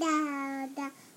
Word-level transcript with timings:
da 0.00 0.68
da. 0.76 1.09